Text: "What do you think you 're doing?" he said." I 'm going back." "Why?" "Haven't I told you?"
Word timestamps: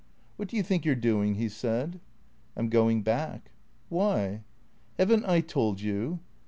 "What 0.35 0.47
do 0.47 0.57
you 0.57 0.63
think 0.63 0.83
you 0.83 0.93
're 0.93 0.95
doing?" 0.95 1.35
he 1.35 1.47
said." 1.47 1.99
I 2.57 2.61
'm 2.61 2.69
going 2.69 3.03
back." 3.03 3.51
"Why?" 3.87 4.41
"Haven't 4.97 5.25
I 5.27 5.41
told 5.41 5.79
you?" 5.79 6.17